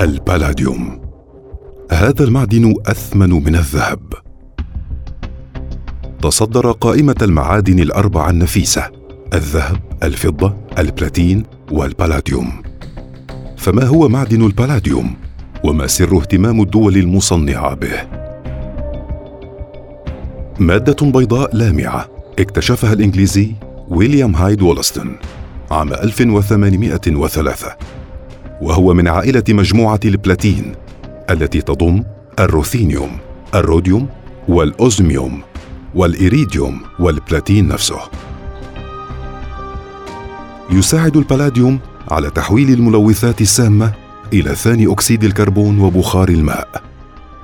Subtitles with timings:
[0.00, 1.00] البالاديوم
[1.92, 4.00] هذا المعدن أثمن من الذهب.
[6.22, 8.90] تصدر قائمة المعادن الاربعه النفيسة
[9.34, 11.42] الذهب الفضة البلاتين
[11.72, 12.62] والبالاديوم
[13.56, 15.14] فما هو معدن البالاديوم
[15.64, 18.08] وما سر اهتمام الدول المصنعة به؟
[20.58, 22.08] مادة بيضاء لامعة
[22.38, 23.52] اكتشفها الإنجليزي
[23.88, 25.16] ويليام هايد وولستون
[25.70, 27.76] عام 1803
[28.62, 30.72] وهو من عائلة مجموعة البلاتين
[31.30, 32.04] التي تضم
[32.38, 33.18] الروثينيوم
[33.54, 34.08] الروديوم
[34.48, 35.42] والأوزميوم
[35.94, 37.98] والإيريديوم والبلاتين نفسه
[40.70, 41.78] يساعد البلاديوم
[42.08, 43.92] على تحويل الملوثات السامة
[44.32, 46.82] إلى ثاني أكسيد الكربون وبخار الماء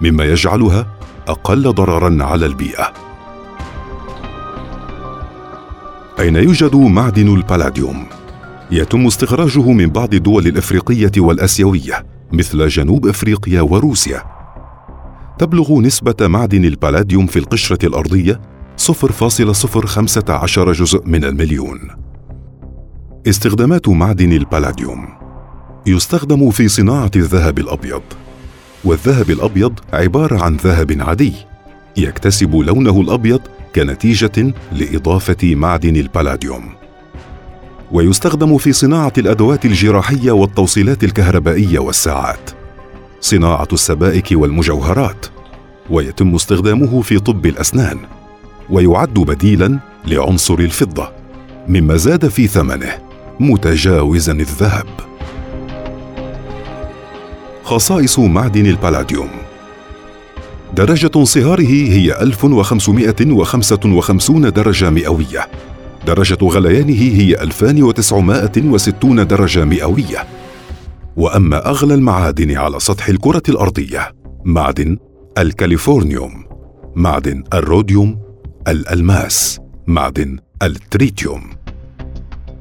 [0.01, 0.87] مما يجعلها
[1.29, 2.93] أقل ضررا على البيئة
[6.21, 8.07] أين يوجد معدن البلاديوم؟
[8.73, 14.23] يتم استخراجه من بعض الدول الأفريقية والأسيوية مثل جنوب أفريقيا وروسيا.
[15.39, 18.41] تبلغ نسبة معدن البلاديوم في القشرة الأرضية
[18.77, 21.81] 0.015 جزء من المليون.
[23.27, 25.09] استخدامات معدن البلاديوم.
[25.87, 28.03] يستخدم في صناعة الذهب الأبيض.
[28.85, 31.33] والذهب الأبيض عبارة عن ذهب عادي
[31.97, 33.41] يكتسب لونه الأبيض
[33.75, 36.82] كنتيجة لإضافة معدن البلاديوم.
[37.93, 42.51] ويستخدم في صناعة الأدوات الجراحية والتوصيلات الكهربائية والساعات.
[43.21, 45.27] صناعة السبائك والمجوهرات
[45.91, 47.99] ويتم استخدامه في طب الأسنان
[48.71, 51.09] ويعد بديلا لعنصر الفضة
[51.69, 52.99] مما زاد في ثمنه
[53.41, 54.87] متجاوزا الذهب.
[57.65, 59.29] خصائص معدن البالاديوم
[60.75, 65.49] درجة انصهاره هي 1555 درجة مئوية.
[66.07, 70.27] درجة غليانه هي 2960 درجة مئوية.
[71.17, 74.13] وأما أغلى المعادن على سطح الكرة الأرضية
[74.45, 74.99] معدن
[75.39, 76.45] الكاليفورنيوم
[76.97, 78.19] معدن الروديوم
[78.69, 81.51] الألماس معدن التريتيوم.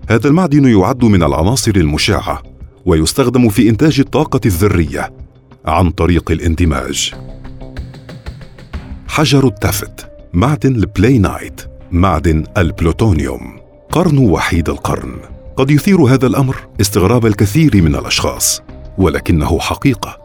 [0.09, 2.43] هذا المعدن يعد من العناصر المشعة
[2.85, 5.13] ويستخدم في إنتاج الطاقة الذرية
[5.65, 7.13] عن طريق الاندماج.
[9.07, 13.59] حجر التفت معدن البلاينايت معدن البلوتونيوم.
[13.91, 15.13] قرن وحيد القرن.
[15.55, 18.61] قد يثير هذا الأمر استغراب الكثير من الأشخاص
[18.97, 20.17] ولكنه حقيقة.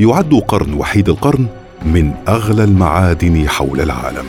[0.00, 1.46] يعد قرن وحيد القرن
[1.86, 4.26] من أغلى المعادن حول العالم.